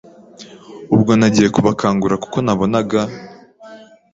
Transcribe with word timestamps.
ubwo 0.95 1.11
nagiye 1.19 1.47
kubakangura 1.55 2.15
kuko 2.23 2.37
nabonaga 2.45 3.01